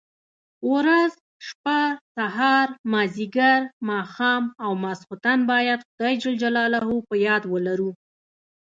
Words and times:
ورځ، 0.73 1.11
شپه، 1.47 1.79
سهار، 2.15 2.67
ماځيګر، 2.93 3.59
ماښام 3.89 4.43
او 4.63 4.71
ماخستن 4.83 5.39
بايد 5.51 5.79
خداى 5.87 6.13
جل 6.21 6.35
جلاله 6.43 6.79
په 7.09 7.15
ياد 7.27 7.43
ولرو. 7.53 7.89